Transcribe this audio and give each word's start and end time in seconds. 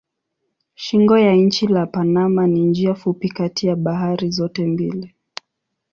Shingo 0.75 1.17
ya 1.19 1.35
nchi 1.35 1.67
la 1.67 1.85
Panama 1.85 2.47
ni 2.47 2.61
njia 2.61 2.95
fupi 2.95 3.29
kati 3.29 3.67
ya 3.67 3.75
bahari 3.75 4.31
zote 4.31 4.65
mbili. 4.65 5.13